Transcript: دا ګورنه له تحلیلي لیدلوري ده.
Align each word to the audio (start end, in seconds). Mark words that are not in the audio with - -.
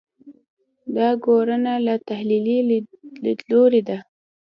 دا 0.95 1.09
ګورنه 1.25 1.73
له 1.85 1.93
تحلیلي 2.07 2.57
لیدلوري 3.25 3.81
ده. 3.89 3.97